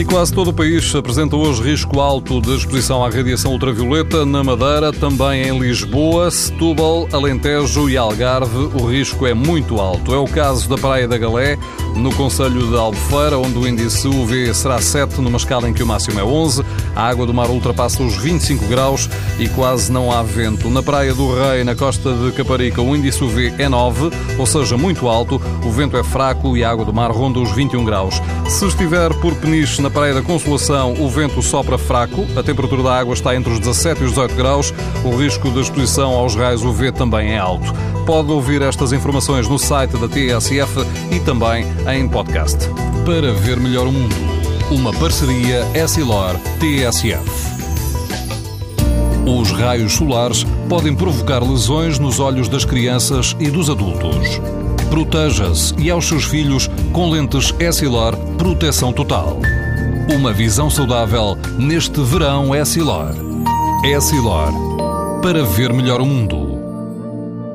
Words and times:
E 0.00 0.04
quase 0.06 0.32
todo 0.32 0.48
o 0.48 0.52
país 0.54 0.94
apresenta 0.94 1.36
hoje 1.36 1.62
risco 1.62 2.00
alto 2.00 2.40
de 2.40 2.56
exposição 2.56 3.04
à 3.04 3.10
radiação 3.10 3.52
ultravioleta. 3.52 4.24
Na 4.24 4.42
Madeira, 4.42 4.94
também 4.94 5.42
em 5.42 5.58
Lisboa, 5.58 6.30
Setúbal, 6.30 7.06
Alentejo 7.12 7.86
e 7.86 7.98
Algarve, 7.98 8.70
o 8.80 8.86
risco 8.86 9.26
é 9.26 9.34
muito 9.34 9.78
alto. 9.78 10.14
É 10.14 10.16
o 10.16 10.24
caso 10.24 10.66
da 10.70 10.78
Praia 10.78 11.06
da 11.06 11.18
Galé, 11.18 11.58
no 11.94 12.10
Conselho 12.14 12.66
de 12.66 12.76
Albufeira, 12.78 13.36
onde 13.36 13.58
o 13.58 13.68
índice 13.68 14.08
UV 14.08 14.54
será 14.54 14.80
7, 14.80 15.20
numa 15.20 15.36
escala 15.36 15.68
em 15.68 15.74
que 15.74 15.82
o 15.82 15.86
máximo 15.86 16.18
é 16.18 16.24
11. 16.24 16.64
A 16.96 17.06
água 17.06 17.26
do 17.26 17.34
mar 17.34 17.50
ultrapassa 17.50 18.02
os 18.02 18.16
25 18.16 18.64
graus 18.68 19.06
e 19.38 19.50
quase 19.50 19.92
não 19.92 20.10
há 20.10 20.22
vento. 20.22 20.70
Na 20.70 20.82
Praia 20.82 21.12
do 21.12 21.30
Rei, 21.34 21.62
na 21.62 21.74
costa 21.74 22.10
de 22.14 22.32
Caparica, 22.32 22.80
o 22.80 22.96
índice 22.96 23.22
UV 23.22 23.52
é 23.58 23.68
9, 23.68 24.10
ou 24.38 24.46
seja, 24.46 24.78
muito 24.78 25.08
alto. 25.08 25.38
O 25.62 25.70
vento 25.70 25.98
é 25.98 26.02
fraco 26.02 26.56
e 26.56 26.64
a 26.64 26.70
água 26.70 26.86
do 26.86 26.94
mar 26.94 27.10
ronda 27.10 27.38
os 27.38 27.52
21 27.52 27.84
graus. 27.84 28.14
Se 28.48 28.66
estiver 28.66 29.12
por 29.20 29.34
Peniche, 29.34 29.82
na 29.82 29.89
Praia 29.90 30.14
da 30.14 30.22
Consolação, 30.22 30.94
o 30.98 31.08
vento 31.08 31.42
sopra 31.42 31.76
fraco, 31.76 32.24
a 32.36 32.42
temperatura 32.42 32.82
da 32.82 32.98
água 32.98 33.12
está 33.12 33.34
entre 33.34 33.52
os 33.52 33.58
17 33.58 34.00
e 34.00 34.04
os 34.04 34.10
18 34.10 34.34
graus, 34.36 34.72
o 35.04 35.16
risco 35.16 35.50
de 35.50 35.60
exposição 35.60 36.12
aos 36.12 36.36
raios 36.36 36.62
UV 36.62 36.92
também 36.92 37.32
é 37.32 37.38
alto. 37.38 37.72
Pode 38.06 38.30
ouvir 38.30 38.62
estas 38.62 38.92
informações 38.92 39.48
no 39.48 39.58
site 39.58 39.96
da 39.96 40.08
TSF 40.08 40.86
e 41.10 41.18
também 41.20 41.66
em 41.92 42.08
podcast. 42.08 42.56
Para 43.04 43.32
ver 43.32 43.58
melhor 43.58 43.86
o 43.86 43.92
mundo, 43.92 44.14
uma 44.70 44.92
parceria 44.92 45.66
Essilor-TSF. 45.74 47.50
Os 49.26 49.50
raios 49.50 49.92
solares 49.94 50.44
podem 50.68 50.94
provocar 50.94 51.42
lesões 51.42 51.98
nos 51.98 52.20
olhos 52.20 52.48
das 52.48 52.64
crianças 52.64 53.36
e 53.40 53.50
dos 53.50 53.68
adultos. 53.68 54.40
Proteja-se 54.88 55.74
e 55.78 55.90
aos 55.90 56.06
seus 56.06 56.24
filhos 56.24 56.68
com 56.92 57.10
lentes 57.10 57.52
Essilor 57.60 58.16
Proteção 58.36 58.92
Total. 58.92 59.38
Uma 60.14 60.32
visão 60.32 60.68
saudável 60.68 61.38
neste 61.56 62.00
verão 62.00 62.54
Essilor. 62.54 63.14
Essilor. 63.84 64.52
Para 65.22 65.44
ver 65.44 65.72
melhor 65.72 66.00
o 66.00 66.04
mundo. 66.04 66.49